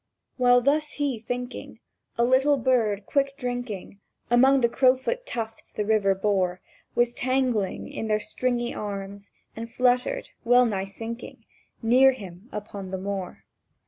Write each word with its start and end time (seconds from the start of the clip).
While 0.37 0.61
thus 0.61 0.93
he, 0.93 1.19
thinking, 1.19 1.79
A 2.17 2.23
little 2.25 2.57
bird, 2.57 3.05
quick 3.05 3.37
drinking 3.37 3.99
Among 4.31 4.61
the 4.61 4.67
crowfoot 4.67 5.27
tufts 5.27 5.69
the 5.69 5.85
river 5.85 6.15
bore, 6.15 6.59
Was 6.95 7.13
tangled 7.13 7.67
in 7.87 8.07
their 8.07 8.19
stringy 8.19 8.73
arms, 8.73 9.29
and 9.55 9.69
fluttered, 9.69 10.29
well 10.43 10.65
nigh 10.65 10.85
sinking, 10.85 11.45
Near 11.83 12.13
him, 12.13 12.49
upon 12.51 12.89
the 12.89 12.97
moor. 12.97 13.45